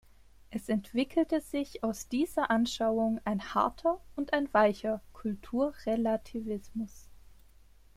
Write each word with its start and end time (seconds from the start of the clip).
Es 0.49 0.67
entwickelte 0.67 1.41
sich 1.41 1.83
aus 1.83 2.07
dieser 2.07 2.49
Anschauung 2.49 3.21
ein 3.23 3.53
harter 3.53 4.01
und 4.15 4.33
ein 4.33 4.51
weicher 4.51 4.99
Kulturrelativismus. 5.13 7.07